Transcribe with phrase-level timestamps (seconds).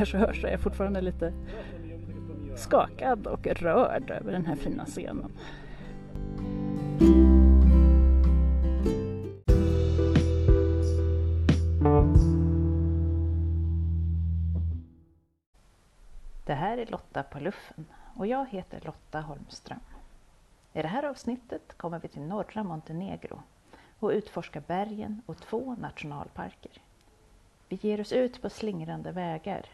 [0.00, 1.32] Kanske hör så är jag fortfarande lite
[2.56, 5.32] skakad och rörd över den här fina scenen.
[16.46, 17.86] Det här är Lotta på luffen
[18.16, 19.80] och jag heter Lotta Holmström.
[20.72, 23.42] I det här avsnittet kommer vi till norra Montenegro
[23.98, 26.72] och utforskar bergen och två nationalparker.
[27.68, 29.66] Vi ger oss ut på slingrande vägar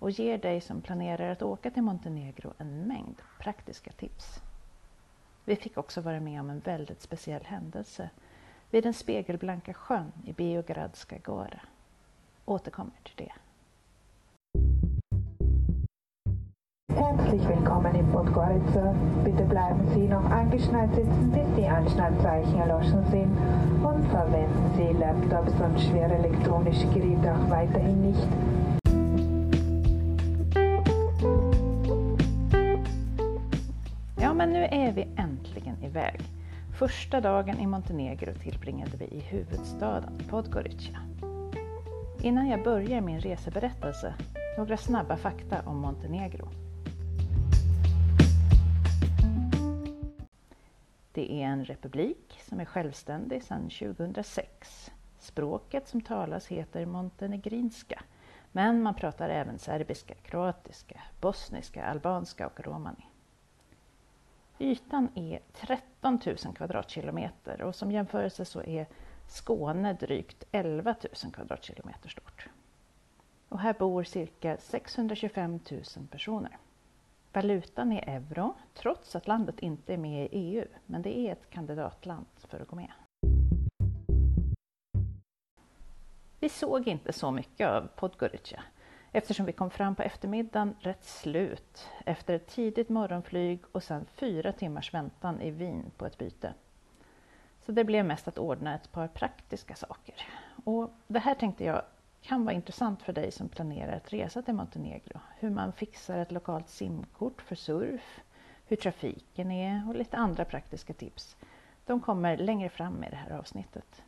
[0.00, 4.42] och ger dig som planerar att åka till Montenegro en mängd praktiska tips.
[5.44, 8.10] Vi fick också vara med om en väldigt speciell händelse
[8.70, 11.60] vid den spegelblanka sjön i Biogradska Gora.
[12.44, 13.32] Återkommer till det.
[16.94, 18.94] Herzlich willkommen in Podgorica.
[19.24, 23.38] Bitte bleiben Sie noch angeschnallt sitzen, bis die Anschnallzeichen erloschen sind
[23.84, 28.28] und verwenden Sie Laptops und schwere elektronische Geräte auch weiterhin nicht.
[35.90, 36.20] Iväg.
[36.78, 40.98] Första dagen i Montenegro tillbringade vi i huvudstaden Podgorica.
[42.22, 44.14] Innan jag börjar min reseberättelse,
[44.58, 46.48] några snabba fakta om Montenegro.
[51.12, 54.90] Det är en republik som är självständig sedan 2006.
[55.18, 58.02] Språket som talas heter montenegrinska,
[58.52, 63.09] men man pratar även serbiska, kroatiska, bosniska, albanska och romani.
[64.62, 68.86] Ytan är 13 000 kvadratkilometer och som jämförelse så är
[69.28, 70.94] Skåne drygt 11
[71.24, 72.48] 000 kvadratkilometer stort.
[73.48, 76.58] Och här bor cirka 625 000 personer.
[77.32, 81.50] Valutan är euro, trots att landet inte är med i EU, men det är ett
[81.50, 82.92] kandidatland för att gå med.
[86.40, 88.62] Vi såg inte så mycket av Podgorica
[89.12, 94.52] eftersom vi kom fram på eftermiddagen rätt slut efter ett tidigt morgonflyg och sedan fyra
[94.52, 96.54] timmars väntan i Wien på ett byte.
[97.66, 100.14] Så det blev mest att ordna ett par praktiska saker.
[100.64, 101.82] Och det här tänkte jag
[102.22, 105.20] kan vara intressant för dig som planerar att resa till Montenegro.
[105.38, 108.20] Hur man fixar ett lokalt simkort för surf,
[108.66, 111.36] hur trafiken är och lite andra praktiska tips.
[111.86, 114.02] De kommer längre fram i det här avsnittet.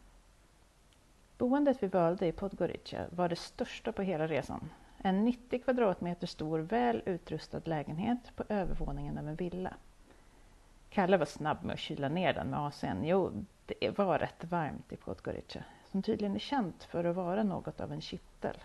[1.39, 4.71] Boendet vi valde i Podgorica var det största på hela resan.
[5.05, 9.75] En 90 kvadratmeter stor, väl utrustad lägenhet på övervåningen av en villa.
[10.91, 13.01] Kalle var snabb med att kyla ner den med AC'n.
[13.05, 17.81] Jo, det var rätt varmt i Podgorica, som tydligen är känt för att vara något
[17.81, 18.57] av en kittel.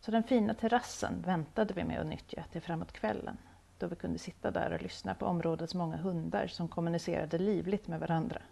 [0.00, 3.38] Så den fina terrassen väntade vi med att nyttja till framåt kvällen,
[3.78, 8.00] då vi kunde sitta där och lyssna på områdets många hundar som kommunicerade livligt med
[8.00, 8.42] varandra.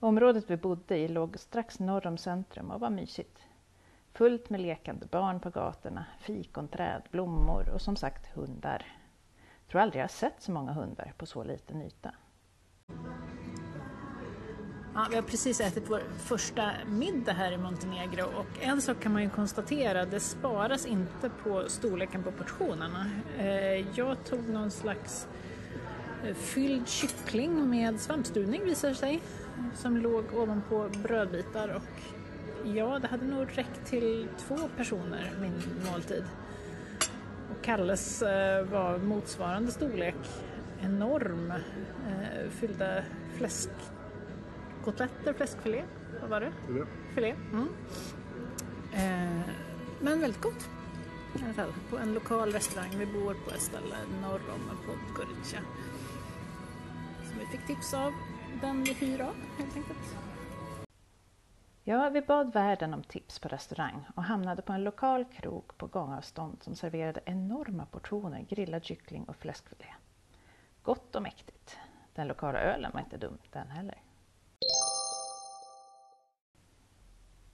[0.00, 3.38] Området vi bodde i låg strax norr om centrum och var mysigt.
[4.14, 8.86] Fullt med lekande barn på gatorna, fikonträd, blommor och som sagt hundar.
[9.36, 12.14] Jag tror aldrig jag sett så många hundar på så liten yta.
[14.94, 19.12] Ja, vi har precis ätit vår första middag här i Montenegro och en sak kan
[19.12, 23.10] man ju konstatera, det sparas inte på storleken på portionerna.
[23.38, 25.28] Eh, jag tog någon slags
[26.24, 29.22] eh, fylld kyckling med svampstuvning visar det sig,
[29.74, 31.82] som låg ovanpå brödbitar och
[32.64, 36.24] ja, det hade nog räckt till två personer, min måltid.
[37.50, 40.14] Och Kalles eh, var motsvarande storlek,
[40.80, 41.52] enorm,
[42.50, 43.02] fyllda
[43.36, 43.70] fläsk
[44.84, 45.82] kotletter, fläskfilé,
[46.20, 46.52] vad var det?
[46.66, 46.84] Filé.
[47.14, 47.34] Filé.
[47.52, 47.68] Mm.
[48.92, 49.46] Eh,
[50.00, 50.68] men väldigt gott.
[51.34, 52.90] I alla fall, på en lokal restaurang.
[52.98, 55.58] Vi bor på ett ställe norr om Podgorica.
[57.28, 58.12] Som vi fick tips av
[58.60, 60.16] den vi hyr av helt enkelt.
[61.86, 65.86] Ja, vi bad värden om tips på restaurang och hamnade på en lokal krog på
[65.86, 69.86] gångavstånd som serverade enorma portioner grillad kyckling och fläskfilé.
[70.82, 71.78] Gott och mäktigt.
[72.14, 74.02] Den lokala ölen var inte dum den heller.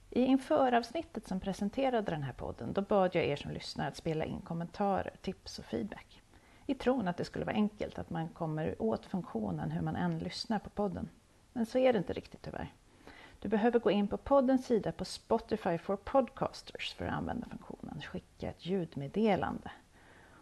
[0.09, 4.25] I införavsnittet som presenterade den här podden, då bad jag er som lyssnar att spela
[4.25, 6.21] in kommentarer, tips och feedback.
[6.65, 10.19] I tron att det skulle vara enkelt, att man kommer åt funktionen hur man än
[10.19, 11.09] lyssnar på podden.
[11.53, 12.73] Men så är det inte riktigt tyvärr.
[13.41, 18.01] Du behöver gå in på poddens sida på Spotify for Podcasters för att använda funktionen
[18.01, 19.71] Skicka ett ljudmeddelande.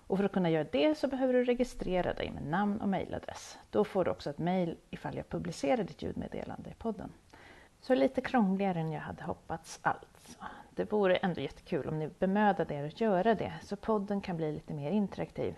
[0.08, 3.58] Och för att kunna göra det så behöver du registrera dig med namn och mejladress.
[3.70, 7.10] Då får du också ett mejl ifall jag publicerar ditt ljudmeddelande i podden.
[7.82, 10.40] Så lite krångligare än jag hade hoppats alltså.
[10.76, 14.52] Det vore ändå jättekul om ni bemödade er att göra det så podden kan bli
[14.52, 15.56] lite mer interaktiv.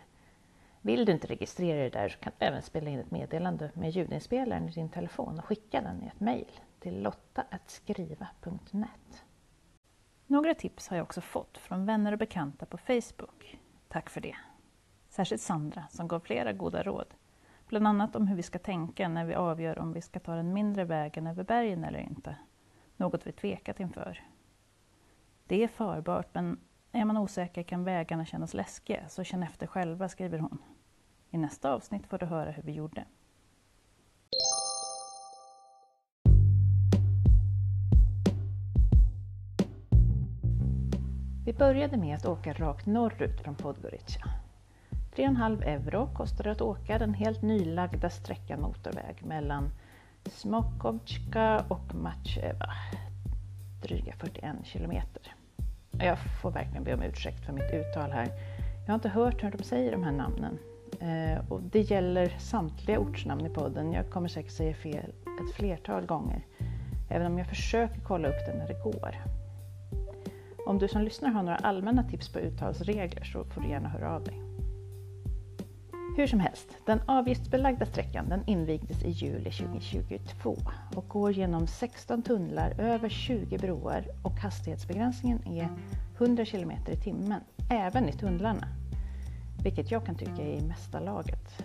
[0.81, 3.89] Vill du inte registrera dig där så kan du även spela in ett meddelande med
[3.89, 6.51] ljudinspelaren i din telefon och skicka den i ett mejl
[6.81, 9.25] till lotta.skriva.net.
[10.27, 13.59] Några tips har jag också fått från vänner och bekanta på Facebook.
[13.87, 14.35] Tack för det!
[15.09, 17.13] Särskilt Sandra som gav flera goda råd.
[17.67, 20.53] Bland annat om hur vi ska tänka när vi avgör om vi ska ta den
[20.53, 22.35] mindre vägen över bergen eller inte.
[22.97, 24.23] Något vi tvekat inför.
[25.45, 26.59] Det är farbart, men
[26.91, 30.57] är man osäker kan vägarna kännas läskiga, så känn efter själva, skriver hon.
[31.29, 33.05] I nästa avsnitt får du höra hur vi gjorde.
[41.51, 44.23] Vi började med att åka rakt norrut från Podgorica.
[45.15, 49.69] 3,5 euro kostar det att åka den helt nylagda sträckan motorväg mellan
[50.25, 52.73] Smokovčka och Matjeva,
[53.81, 55.35] dryga 41 kilometer.
[55.99, 58.27] Jag får verkligen be om ursäkt för mitt uttal här.
[58.85, 60.57] Jag har inte hört hur de säger de här namnen.
[60.99, 63.93] Eh, och det gäller samtliga ortsnamn i podden.
[63.93, 66.45] Jag kommer säkert säga fel ett flertal gånger.
[67.09, 69.40] Även om jag försöker kolla upp det när det går.
[70.65, 74.15] Om du som lyssnar har några allmänna tips på uttalsregler så får du gärna höra
[74.15, 74.41] av dig.
[76.17, 80.57] Hur som helst, den avgiftsbelagda sträckan den invigdes i juli 2022
[80.95, 85.69] och går genom 16 tunnlar, över 20 broar och hastighetsbegränsningen är
[86.17, 88.67] 100 km i timmen, även i tunnlarna.
[89.63, 91.63] Vilket jag kan tycka är i mesta laget.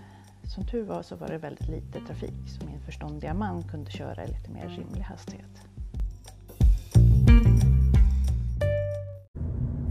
[0.55, 4.25] Som tur var så var det väldigt lite trafik så min förståndiga man kunde köra
[4.25, 5.76] i lite mer rimlig hastighet.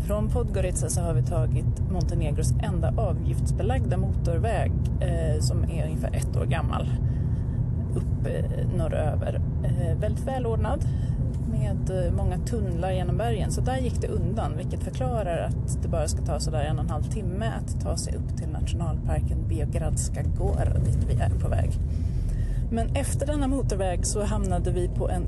[0.07, 6.38] Från Podgorica så har vi tagit Montenegros enda avgiftsbelagda motorväg eh, som är ungefär ett
[6.38, 6.90] år gammal
[7.96, 9.42] upp eh, norröver.
[9.63, 10.86] Eh, väldigt välordnad
[11.52, 15.88] med eh, många tunnlar genom bergen så där gick det undan vilket förklarar att det
[15.88, 19.48] bara ska ta sådär en och en halv timme att ta sig upp till nationalparken
[19.48, 21.72] Biogradska Gora dit vi är på väg.
[22.72, 25.28] Men efter denna motorväg så hamnade vi på en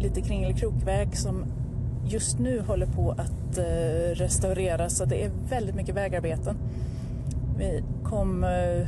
[0.00, 1.44] lite kringelikrokväg som
[2.10, 6.56] just nu håller på att eh, restaureras så det är väldigt mycket vägarbeten.
[7.58, 8.86] Vi kom eh,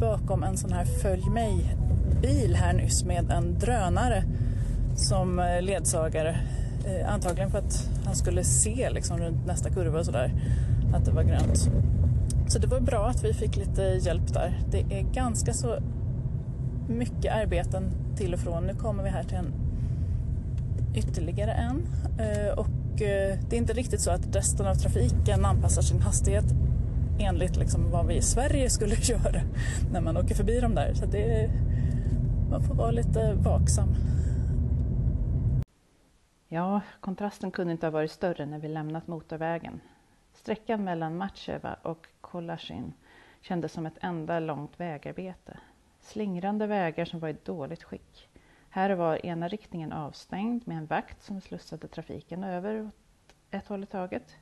[0.00, 4.24] bakom en sån här följ mig-bil här nyss med en drönare
[4.96, 6.36] som eh, ledsagare.
[7.08, 10.32] Antagligen för att han skulle se liksom runt nästa kurva och sådär
[10.94, 11.70] att det var grönt.
[12.48, 14.60] Så det var bra att vi fick lite hjälp där.
[14.70, 15.78] Det är ganska så
[16.88, 18.64] mycket arbeten till och från.
[18.64, 19.69] Nu kommer vi här till en
[20.94, 21.86] ytterligare en.
[22.18, 26.44] Eh, och eh, det är inte riktigt så att resten av trafiken anpassar sin hastighet
[27.18, 29.40] enligt liksom vad vi i Sverige skulle göra
[29.92, 30.94] när man åker förbi dem där.
[30.94, 31.50] Så det,
[32.50, 33.88] man får vara lite vaksam.
[36.48, 39.80] Ja, kontrasten kunde inte ha varit större när vi lämnat motorvägen.
[40.34, 42.92] Sträckan mellan Matjeva och Kolasjin
[43.40, 45.58] kändes som ett enda långt vägarbete.
[46.00, 48.29] Slingrande vägar som var i dåligt skick.
[48.72, 53.82] Här var ena riktningen avstängd med en vakt som slussade trafiken över åt ett håll
[53.82, 54.36] i taget.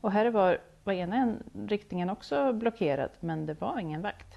[0.00, 1.34] Och här var, var ena
[1.68, 4.34] riktningen också blockerad, men det var ingen vakt.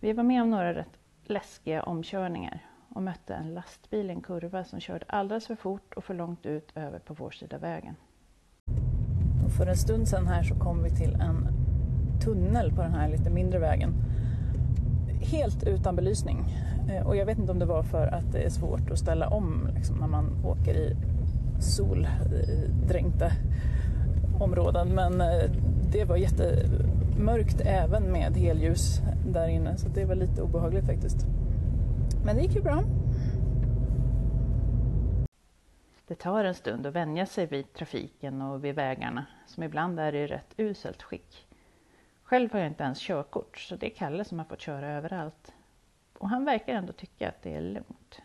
[0.00, 4.64] Vi var med om några rätt läskiga omkörningar och mötte en lastbil i en kurva
[4.64, 7.96] som körde alldeles för fort och för långt ut över på vår sida vägen.
[9.44, 11.48] Och för en stund sedan här så kom vi till en
[12.24, 13.94] tunnel på den här lite mindre vägen.
[15.32, 16.44] Helt utan belysning.
[16.88, 19.28] Eh, och jag vet inte om det var för att det är svårt att ställa
[19.28, 20.96] om liksom, när man åker i
[21.60, 23.30] soldränkta
[24.40, 24.88] områden.
[24.88, 25.50] Men eh,
[25.92, 31.26] det var jättemörkt även med helljus där inne så det var lite obehagligt faktiskt.
[32.24, 32.82] Men det gick ju bra.
[36.06, 40.14] Det tar en stund att vänja sig vid trafiken och vid vägarna som ibland är
[40.14, 41.46] i rätt uselt skick.
[42.22, 45.52] Själv har jag inte ens körkort så det är Kalle som har fått köra överallt.
[46.24, 48.20] Och han verkar ändå tycka att det är lugnt.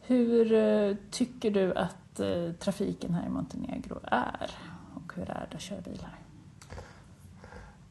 [0.00, 4.50] Hur eh, tycker du att eh, trafiken här i Montenegro är?
[4.94, 6.18] Och hur är det att köra bil här?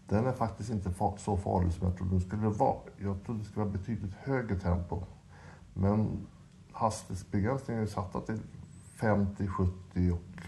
[0.08, 2.80] Den är faktiskt inte så farlig som jag trodde den skulle vara.
[2.98, 5.04] Jag trodde det skulle vara betydligt högre tempo.
[5.74, 6.28] Men
[6.72, 8.40] hastighetsbegränsningen är satta till
[8.96, 10.42] 50, 70 och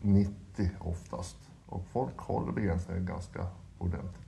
[0.00, 1.36] 90 oftast.
[1.66, 3.46] Och folk håller begränsningen ganska
[3.78, 4.27] ordentligt.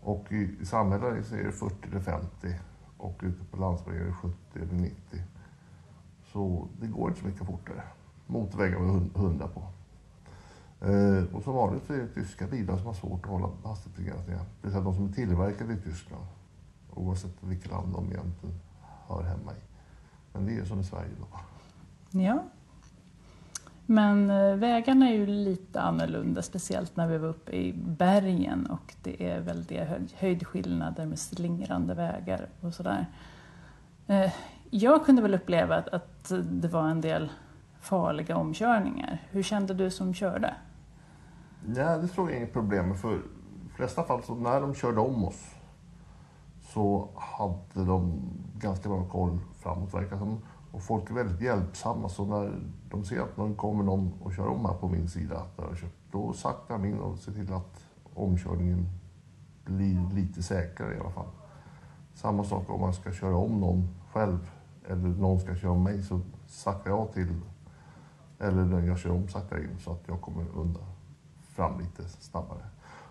[0.00, 2.28] Och i, i samhället så är det 40 eller 50
[2.96, 4.96] och ute på landsbygden är det 70 eller 90.
[6.32, 7.82] Så det går inte så mycket fortare.
[8.26, 9.62] Motorvägar med 100 på.
[10.86, 14.40] Eh, och som vanligt så är det tyska bilar som har svårt att hålla hastighetsbegränsningar.
[14.40, 16.24] Det vill säga de som är tillverkade i Tyskland.
[16.94, 18.60] Oavsett vilket land de egentligen
[19.08, 19.60] hör hemma i.
[20.32, 21.38] Men det är som i Sverige då.
[22.20, 22.44] Ja,
[23.90, 28.94] men eh, vägarna är ju lite annorlunda, speciellt när vi var uppe i bergen och
[29.02, 33.06] det är väldiga höjdskillnader med slingrande vägar och sådär.
[34.06, 34.32] Eh,
[34.70, 37.30] jag kunde väl uppleva att, att det var en del
[37.80, 39.22] farliga omkörningar.
[39.30, 40.54] Hur kände du som körde?
[41.66, 42.98] Nej, det tror jag är inget problem med.
[42.98, 43.20] För i
[43.68, 45.54] de flesta fall så när de körde om oss
[46.62, 48.20] så hade de
[48.58, 50.38] ganska bra koll framåt verkar som.
[50.72, 52.60] Och folk är väldigt hjälpsamma så när
[52.90, 55.46] de ser att någon kommer någon och kör om här på min sida,
[56.10, 57.84] då saktar de in och ser till att
[58.14, 58.88] omkörningen
[59.64, 61.28] blir lite säkrare i alla fall.
[62.14, 64.50] Samma sak om man ska köra om någon själv
[64.88, 67.34] eller någon ska köra om mig så saktar jag till
[68.38, 70.84] eller när jag kör om saktar in så att jag kommer undan
[71.40, 72.64] fram lite snabbare.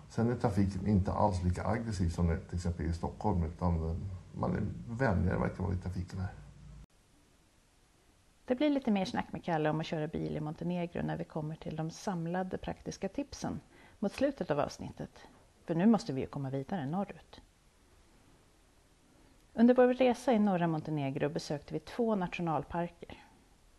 [0.10, 4.02] Sen är trafiken inte alls lika aggressiv som det till exempel i Stockholm utan
[4.40, 6.34] man är vänligare verkar vara i trafiken här.
[8.50, 11.24] Det blir lite mer snack med Kalle om att köra bil i Montenegro när vi
[11.24, 13.60] kommer till de samlade praktiska tipsen
[14.00, 15.28] mot slutet av avsnittet.
[15.66, 17.42] För nu måste vi ju komma vidare norrut.
[19.54, 23.24] Under vår resa i norra Montenegro besökte vi två nationalparker.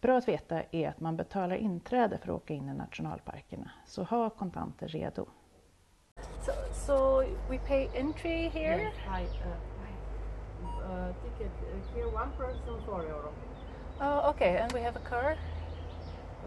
[0.01, 4.03] Bra att veta är att man betalar inträde för att åka in i nationalparkerna, så
[4.03, 5.27] ha kontanter redo.
[6.41, 6.53] So,
[6.87, 8.83] so we pay entry here?
[8.83, 9.25] Yes, hi.
[9.25, 9.51] Uh,
[10.91, 13.33] uh, ticket uh, here, one person, 4 euro.
[14.01, 15.37] Oh, okay, and we have a car?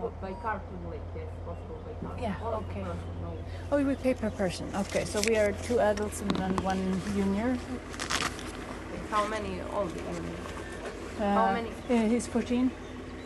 [0.02, 2.18] Uh, by car to the lake, yes, possible by car.
[2.20, 2.82] Yeah, okay.
[2.82, 3.38] person, no.
[3.72, 4.68] Oh, we pay per person.
[4.76, 7.52] Okay, so we are two adults and then one junior.
[7.52, 10.04] Okay, How many old need?
[11.20, 11.70] Uh, How many?
[11.90, 12.72] uh, he's 14.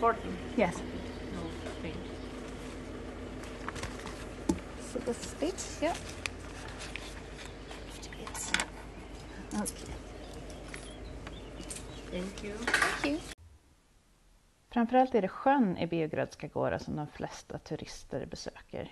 [0.02, 0.38] 14?
[0.58, 0.76] Yes.
[1.34, 1.92] No.
[4.92, 5.68] So that's it.
[5.82, 5.96] Yeah.
[9.56, 9.94] Okay.
[12.12, 12.54] Thank you.
[13.02, 13.37] Thank you.
[14.70, 18.92] Framförallt är det sjön i Biogradska Gora som de flesta turister besöker.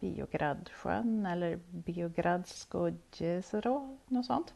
[0.00, 4.54] Biogradsjön eller Biogradsko jezero, något sånt.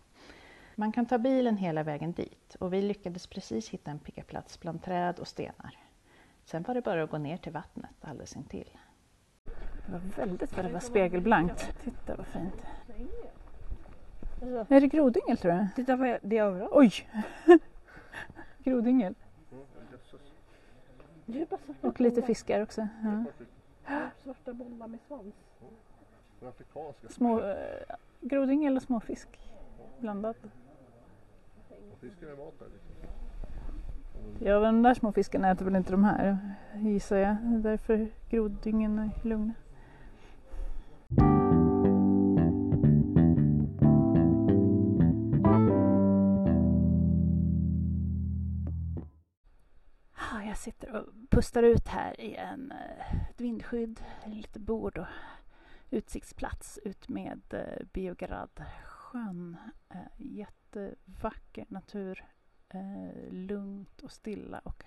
[0.74, 4.82] Man kan ta bilen hela vägen dit och vi lyckades precis hitta en pickaplats bland
[4.82, 5.78] träd och stenar.
[6.44, 8.78] Sen var det bara att gå ner till vattnet alldeles intill.
[9.86, 11.74] Det var väldigt vad det var spegelblankt.
[11.84, 12.54] Titta vad fint.
[14.70, 15.66] Är det grodyngel tror jag?
[15.76, 16.72] Titta vad det är överallt.
[16.74, 16.92] Oj!
[18.58, 19.14] grodyngel.
[21.32, 22.88] Svarta, Och lite fiskar också.
[23.04, 23.24] Ja.
[24.18, 25.34] svarta bollar med svans.
[27.08, 27.56] Små, eh,
[28.20, 29.28] grodyngel och småfisk
[30.00, 30.36] blandat.
[32.38, 32.68] mat här.
[34.38, 36.38] Ja, de där små fiskarna äter väl inte de här
[36.74, 37.36] gissar jag.
[37.42, 39.52] Därför grodyngeln är lugna.
[50.52, 55.06] Jag sitter och pustar ut här i en, eh, ett vindskydd, lite bord och
[55.90, 59.56] utsiktsplats ut med eh, Biogradsjön.
[59.88, 62.24] Eh, jättevacker natur
[63.30, 64.84] lugnt och stilla och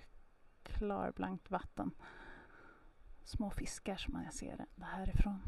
[0.62, 1.90] klarblankt vatten.
[3.24, 5.40] Små fiskar som man ser det härifrån.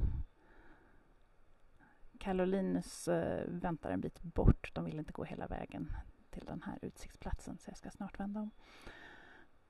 [2.19, 3.09] Kalle och Linus
[3.47, 4.71] väntar en bit bort.
[4.75, 5.93] De vill inte gå hela vägen
[6.31, 8.51] till den här utsiktsplatsen så jag ska snart vända om.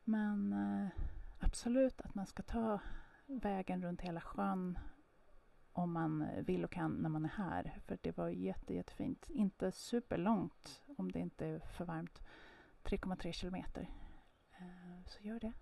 [0.09, 0.89] Men eh,
[1.39, 2.81] absolut att man ska ta
[3.27, 4.79] vägen runt hela sjön
[5.73, 7.81] om man vill och kan när man är här.
[7.87, 9.27] För det var jätte, jättefint.
[9.31, 12.23] Inte superlångt om det inte är för varmt.
[12.83, 13.91] 3,3 kilometer.
[14.59, 15.53] Eh, så gör det.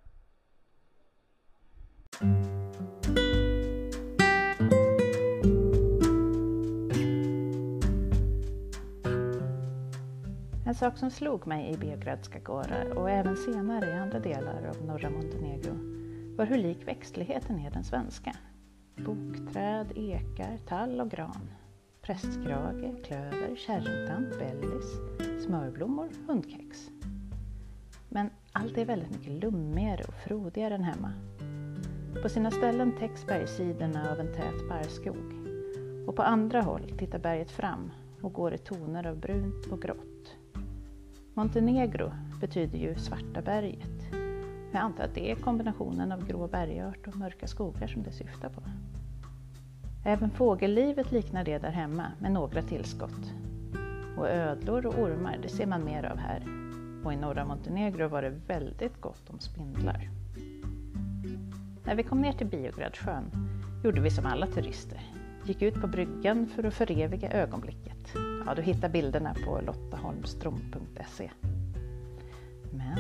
[10.67, 14.87] En sak som slog mig i Biogradska Gora och även senare i andra delar av
[14.87, 15.75] norra Montenegro
[16.37, 18.37] var hur lik växtligheten är den svenska.
[18.97, 21.51] Bokträd, ekar, tall och gran.
[22.03, 24.85] Prästkrage, klöver, kärrtant, bellis,
[25.47, 26.91] smörblommor, hundkex.
[28.09, 31.13] Men allt är väldigt mycket lummigare och frodigare än hemma.
[32.23, 35.33] På sina ställen täcks bergssidorna av en tät barrskog
[36.09, 37.91] och på andra håll tittar berget fram
[38.23, 40.16] och går i toner av brunt och grått.
[41.37, 44.13] Montenegro betyder ju Svarta berget.
[44.73, 48.49] Jag antar att det är kombinationen av grå bergart och mörka skogar som det syftar
[48.49, 48.63] på.
[50.05, 53.33] Även fågellivet liknar det där hemma med några tillskott.
[54.17, 56.43] Och ödlor och ormar, det ser man mer av här.
[57.05, 60.11] Och i norra Montenegro var det väldigt gott om spindlar.
[61.85, 63.31] När vi kom ner till Biogradsjön
[63.85, 65.01] gjorde vi som alla turister.
[65.45, 68.17] Gick ut på bryggan för att föreviga ögonblicket.
[68.47, 71.31] Ja, du hittar bilderna på lottaholmstrom.se.
[72.73, 72.99] Men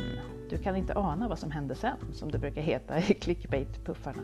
[0.50, 4.22] du kan inte ana vad som hände sen, som det brukar heta i clickbait-puffarna.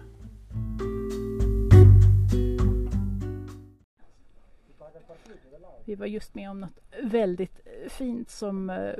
[5.84, 8.94] Vi var just med om något väldigt eh, fint som eh,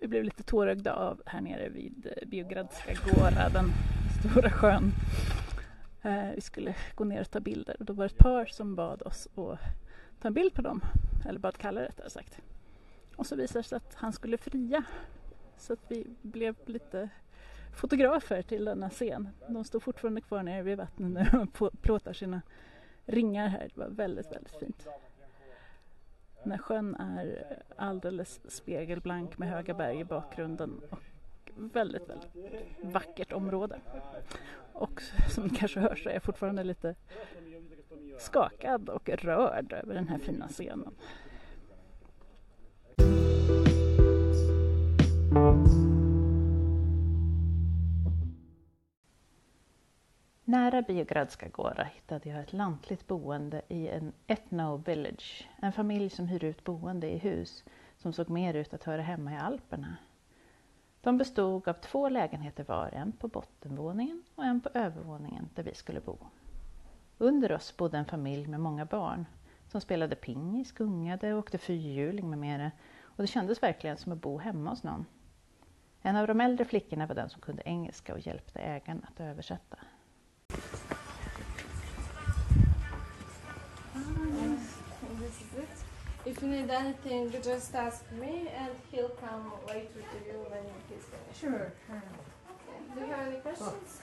[0.00, 3.70] vi blev lite tårögda av här nere vid eh, Biogradska Gora, den
[4.20, 4.92] stora sjön.
[6.34, 9.02] Vi skulle gå ner och ta bilder och då var det ett par som bad
[9.02, 9.58] oss att
[10.20, 10.80] ta en bild på dem,
[11.28, 12.38] eller bad Kalle rättare sagt.
[13.16, 14.84] Och så visade det sig att han skulle fria.
[15.56, 17.08] Så att vi blev lite
[17.76, 19.28] fotografer till denna scen.
[19.48, 22.42] De står fortfarande kvar nere vid vattnet nu och plåtar sina
[23.06, 23.70] ringar här.
[23.74, 24.86] Det var väldigt, väldigt fint.
[26.42, 27.44] Den här sjön är
[27.76, 31.00] alldeles spegelblank med höga berg i bakgrunden och
[31.56, 32.30] väldigt, väldigt
[32.82, 33.80] vackert område.
[34.72, 36.94] Och som ni kanske hör så är jag fortfarande lite
[38.18, 40.94] skakad och rörd över den här fina scenen.
[50.44, 55.48] Nära Biogradska Gora hittade jag ett lantligt boende i en Ethno Village.
[55.56, 57.64] En familj som hyr ut boende i hus
[57.96, 59.96] som såg mer ut att höra hemma i Alperna.
[61.00, 65.74] De bestod av två lägenheter var, en på bottenvåningen och en på övervåningen där vi
[65.74, 66.16] skulle bo.
[67.18, 69.26] Under oss bodde en familj med många barn
[69.68, 72.70] som spelade pingis, gungade, åkte fyrhjuling med mera
[73.02, 75.06] och det kändes verkligen som att bo hemma hos någon.
[76.02, 79.78] En av de äldre flickorna var den som kunde engelska och hjälpte ägaren att översätta.
[85.56, 85.84] It.
[86.24, 90.64] If you need anything, you just ask me and he'll come later to you when
[90.88, 91.40] he's finished.
[91.40, 91.72] Sure.
[91.88, 92.94] Okay.
[92.94, 94.00] Do you have any questions?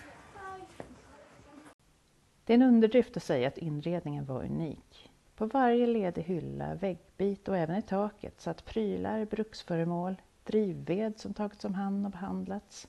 [2.46, 5.12] Det är en underdrift att säga att inredningen var unik.
[5.36, 11.66] På varje ledig hylla, väggbit och även i taket satt prylar, bruksföremål, drivved som tagits
[11.66, 12.88] om hand och behandlats,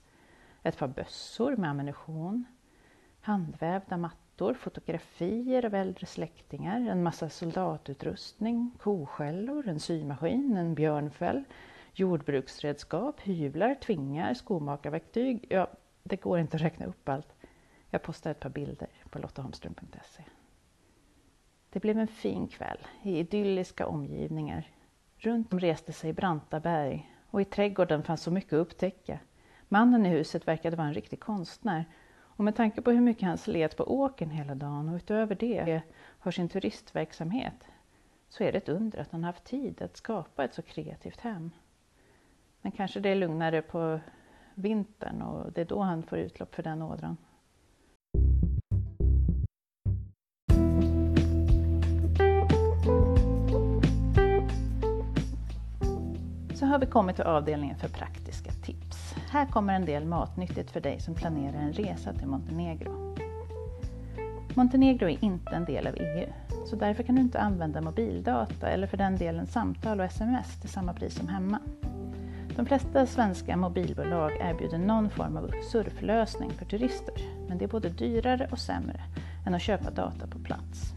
[0.62, 2.44] ett par bössor med ammunition,
[3.20, 11.44] handvävda mattor, fotografier av äldre släktingar, en massa soldatutrustning, koskällor, en symaskin, en björnfäll,
[11.92, 15.46] jordbruksredskap, hyvlar, tvingar, skomakarverktyg.
[15.50, 15.70] Ja,
[16.02, 17.34] det går inte att räkna upp allt.
[17.90, 20.24] Jag postar ett par bilder på lottaholmström.se.
[21.70, 24.68] Det blev en fin kväll i idylliska omgivningar.
[25.18, 29.18] Runt om reste sig branta berg och i trädgården fanns så mycket att upptäcka.
[29.68, 31.84] Mannen i huset verkade vara en riktig konstnär
[32.36, 35.82] och med tanke på hur mycket han slet på åken hela dagen och utöver det
[35.94, 37.64] har sin turistverksamhet
[38.28, 41.50] så är det ett under att han haft tid att skapa ett så kreativt hem.
[42.62, 44.00] Men kanske det är lugnare på
[44.54, 47.16] vintern och det är då han får utlopp för den ådran.
[56.76, 59.14] Har vi kommit till avdelningen för praktiska tips.
[59.30, 63.16] Här kommer en del matnyttigt för dig som planerar en resa till Montenegro.
[64.54, 66.28] Montenegro är inte en del av EU,
[66.66, 70.70] så därför kan du inte använda mobildata eller för den delen samtal och sms till
[70.70, 71.58] samma pris som hemma.
[72.56, 77.14] De flesta svenska mobilbolag erbjuder någon form av surflösning för turister,
[77.48, 79.00] men det är både dyrare och sämre
[79.46, 80.92] än att köpa data på plats.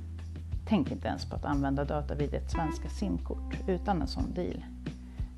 [0.67, 4.63] Tänk inte ens på att använda data vid ett svenska simkort utan en sån deal.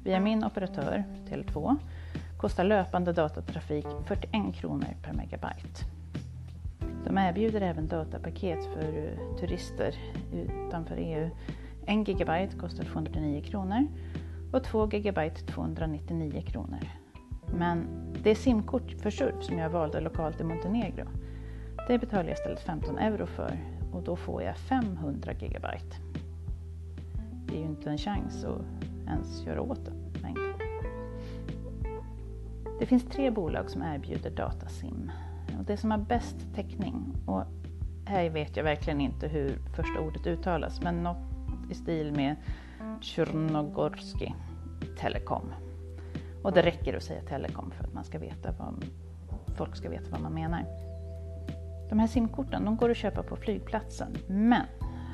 [0.04, 1.78] Via min operatör, Tele2,
[2.38, 5.86] kostar löpande datatrafik 41 kronor per megabyte.
[7.06, 9.96] De erbjuder även datapaket för eh, turister
[10.68, 11.30] utanför EU.
[11.86, 13.88] 1 gigabyte kostar 209 kronor
[14.52, 16.80] och 2 gigabyte 299 kronor.
[17.54, 17.88] Men
[18.24, 21.08] det simkort för surf som jag valde lokalt i Montenegro,
[21.88, 23.58] det betalar jag istället 15 euro för
[23.94, 25.96] och då får jag 500 gigabyte.
[27.46, 28.62] Det är ju inte en chans att
[29.12, 30.54] ens göra åt den mängden.
[32.80, 35.12] Det finns tre bolag som erbjuder datasim.
[35.60, 37.44] Och det som har bäst täckning, och
[38.06, 41.18] här vet jag verkligen inte hur första ordet uttalas, men något
[41.72, 42.36] i stil med
[43.02, 44.34] Tjernogorski
[45.00, 45.54] Telekom.
[46.44, 48.86] Och det räcker att säga Telekom för att man ska veta vad,
[49.58, 50.66] folk ska veta vad man menar.
[51.90, 54.66] De här simkorten de går att köpa på flygplatsen, men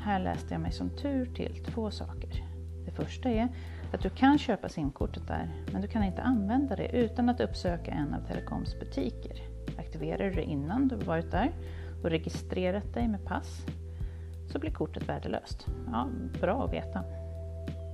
[0.04, 2.44] här läste jag mig som tur till två saker.
[2.86, 3.48] Det första är
[3.94, 7.92] att du kan köpa simkortet där, men du kan inte använda det utan att uppsöka
[7.92, 9.42] en av Telekoms butiker.
[9.80, 11.52] Aktiverar du det innan du varit där
[12.04, 13.66] och registrerat dig med pass
[14.52, 15.68] så blir kortet värdelöst.
[15.92, 16.08] Ja,
[16.42, 17.04] bra att veta.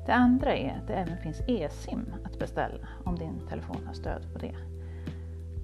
[0.06, 4.34] Det andra är att det även finns e-sim att beställa om din telefon har stöd
[4.34, 4.56] på det.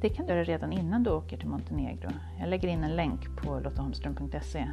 [0.01, 2.09] Det kan du göra redan innan du åker till Montenegro.
[2.39, 4.67] Jag lägger in en länk på lottaholmström.se.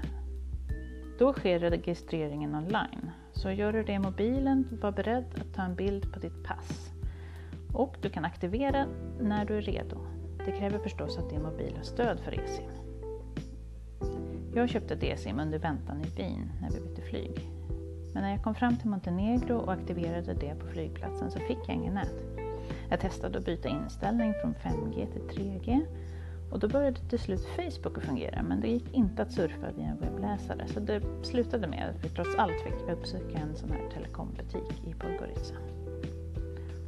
[1.19, 3.11] Då sker registreringen online.
[3.37, 6.91] Så gör du det i mobilen, var beredd att ta en bild på ditt pass.
[7.73, 8.87] Och du kan aktivera
[9.21, 9.97] när du är redo.
[10.45, 12.71] Det kräver förstås att din mobil har stöd för e-sim.
[14.55, 17.41] Jag köpte ett e-sim under väntan i Wien när vi bytte flyg.
[18.15, 21.77] Men när jag kom fram till Montenegro och aktiverade det på flygplatsen så fick jag
[21.77, 22.15] ingen nät.
[22.91, 25.81] Jag testade att byta inställning från 5G till 3G
[26.51, 29.87] och då började till slut Facebook att fungera men det gick inte att surfa via
[29.87, 33.91] en webbläsare så det slutade med att vi trots allt fick uppsöka en sån här
[33.95, 35.57] telekombutik i Podgorica.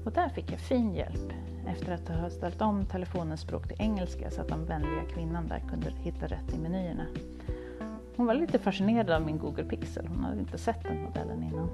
[0.05, 1.33] Och där fick jag fin hjälp
[1.67, 5.63] efter att ha ställt om telefonens språk till engelska så att den vänliga kvinnan där
[5.71, 7.07] kunde hitta rätt i menyerna.
[8.17, 11.71] Hon var lite fascinerad av min Google Pixel, hon hade inte sett den modellen innan.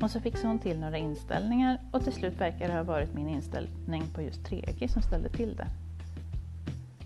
[0.00, 3.28] Och så fixade hon till några inställningar och till slut verkar det ha varit min
[3.28, 5.66] inställning på just 3G som ställde till det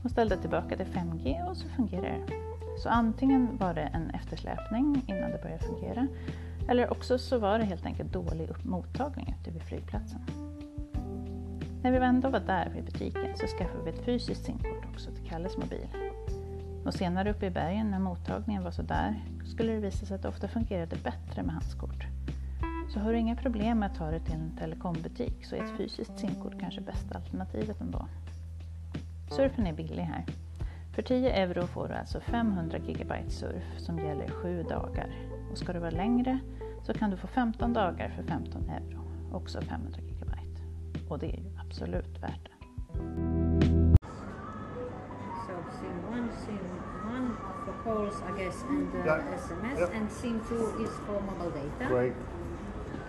[0.05, 2.33] och ställde tillbaka till 5G och så fungerade det.
[2.79, 6.07] Så antingen var det en eftersläpning innan det började fungera
[6.69, 10.21] eller också så var det helt enkelt dålig mottagning ute vid flygplatsen.
[11.83, 15.25] När vi ändå var där vid butiken så skaffade vi ett fysiskt simkort också till
[15.25, 15.89] Kalles mobil.
[16.85, 20.29] Och senare uppe i bergen när mottagningen var sådär skulle det visa sig att det
[20.29, 22.07] ofta fungerade bättre med hans kort.
[22.93, 25.77] Så har du inga problem med att ta dig till en telekombutik så är ett
[25.77, 28.09] fysiskt simkort kanske bästa alternativet ändå.
[29.37, 30.25] Surfen är billig här.
[30.95, 35.17] För 10 euro får du alltså 500 GB surf som gäller 7 dagar.
[35.53, 36.39] Och ska du vara längre
[36.83, 39.01] så kan du få 15 dagar för 15 euro,
[39.33, 40.33] också 500 GB.
[41.09, 42.51] Och det är ju absolut värt det.
[47.85, 49.35] Calls, I guess, and uh, Yeah.
[49.35, 49.97] SMS, Yeah.
[49.97, 51.89] and SIM two is for mobile data.
[51.89, 52.15] Great.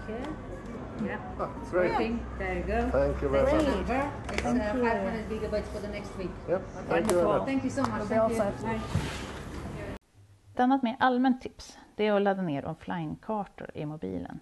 [0.03, 0.54] Okay.
[1.03, 1.19] Yeah.
[1.39, 1.91] Ah, great.
[1.91, 2.25] Working.
[2.37, 2.89] There you go.
[2.91, 3.75] Thank you very That's much.
[3.75, 4.11] number.
[4.33, 6.31] It's uh, 500 gigabytes for the next week.
[6.49, 6.61] Yep.
[6.89, 7.45] Thank you.
[7.45, 8.07] Thank you so much.
[8.07, 8.39] Thank you.
[8.39, 8.79] Bye.
[10.53, 14.39] Ett annat mer allmänt tips det är att ladda ner offline-kartor i mobilen.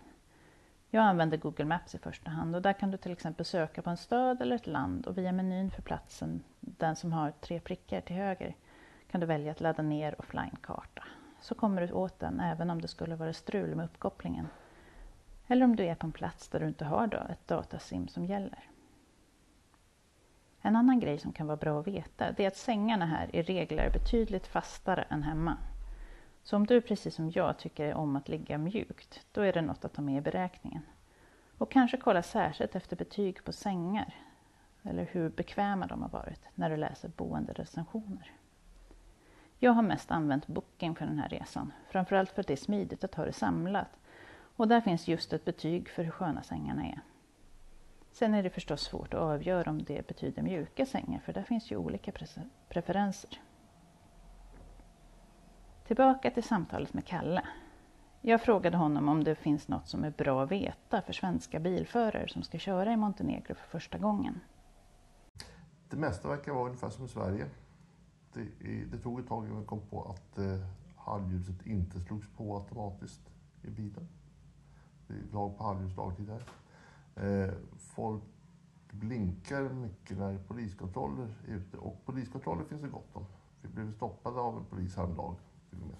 [0.89, 3.89] Jag använder Google Maps i första hand och där kan du till exempel söka på
[3.89, 8.01] en stad eller ett land och via menyn för platsen, den som har tre prickar
[8.01, 8.55] till höger,
[9.11, 11.03] kan du välja att ladda ner offline-karta.
[11.41, 14.47] Så kommer du åt den även om det skulle vara strul med uppkopplingen.
[15.53, 18.25] Eller om du är på en plats där du inte har då ett datasim som
[18.25, 18.69] gäller.
[20.61, 23.41] En annan grej som kan vara bra att veta det är att sängarna här i
[23.41, 25.57] regel är betydligt fastare än hemma.
[26.43, 29.85] Så om du precis som jag tycker om att ligga mjukt, då är det något
[29.85, 30.81] att ta med i beräkningen.
[31.57, 34.15] Och kanske kolla särskilt efter betyg på sängar,
[34.83, 38.31] eller hur bekväma de har varit när du läser boenderecensioner.
[39.59, 43.03] Jag har mest använt Booking för den här resan, framförallt för att det är smidigt
[43.03, 43.99] att ha det samlat.
[44.55, 47.01] Och där finns just ett betyg för hur sköna sängarna är.
[48.11, 51.71] Sen är det förstås svårt att avgöra om det betyder mjuka sängar, för där finns
[51.71, 52.11] ju olika
[52.69, 53.41] preferenser.
[55.87, 57.43] Tillbaka till samtalet med Kalle.
[58.21, 62.27] Jag frågade honom om det finns något som är bra att veta för svenska bilförare
[62.27, 64.39] som ska köra i Montenegro för första gången.
[65.89, 67.45] Det mesta verkar vara ungefär som i Sverige.
[68.33, 68.45] Det,
[68.91, 73.29] det tog ett tag innan vi kom på att eh, halvljuset inte slogs på automatiskt
[73.61, 74.07] i bilen.
[75.07, 76.43] Det är lag på halvljus dagtid här.
[77.15, 78.23] Eh, folk
[78.91, 83.25] blinkar mycket när poliskontroller är ute och poliskontroller finns det gott om.
[83.61, 85.35] Vi blev stoppade av en polis häromdagen
[85.69, 85.97] till och med.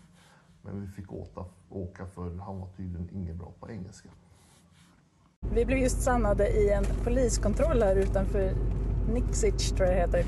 [0.62, 4.10] Men vi fick åta, åka för han var tydligen ingen bra på engelska.
[5.52, 8.54] Vi blev just stannade i en poliskontroll här utanför
[9.14, 10.26] Nixic tror jag det heter.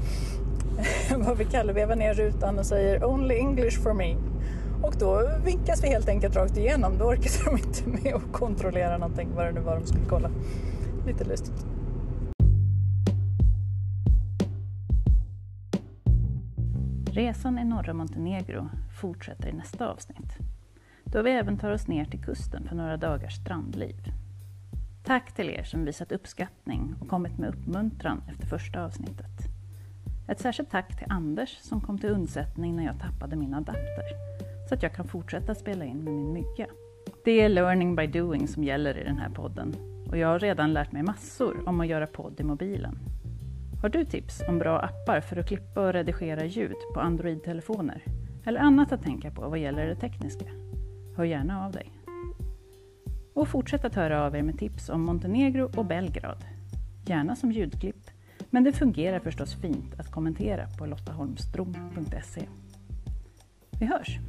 [1.25, 4.15] Vad vi kallar vevar ner rutan och säger Only English for me.
[4.87, 6.97] Och då vinkas vi helt enkelt rakt igenom.
[6.97, 10.31] Då orkade de inte med att kontrollera någonting, vad det nu var de skulle kolla.
[11.07, 11.65] Lite lustigt.
[17.11, 18.69] Resan i norra Montenegro
[19.01, 20.37] fortsätter i nästa avsnitt.
[21.03, 24.11] Då vi även tar oss ner till kusten för några dagars strandliv.
[25.03, 29.55] Tack till er som visat uppskattning och kommit med uppmuntran efter första avsnittet.
[30.27, 34.35] Ett särskilt tack till Anders som kom till undsättning när jag tappade min adapter
[34.69, 36.67] så att jag kan fortsätta spela in med min mygga.
[37.25, 39.75] Det är learning by doing som gäller i den här podden
[40.09, 42.99] och jag har redan lärt mig massor om att göra podd i mobilen.
[43.81, 48.03] Har du tips om bra appar för att klippa och redigera ljud på Android-telefoner?
[48.45, 50.45] Eller annat att tänka på vad gäller det tekniska?
[51.17, 51.91] Hör gärna av dig.
[53.33, 56.45] Och fortsätt att höra av er med tips om Montenegro och Belgrad.
[57.05, 58.09] Gärna som ljudklipp,
[58.49, 62.47] men det fungerar förstås fint att kommentera på lottaholmstrom.se.
[63.79, 64.19] Vi hörs!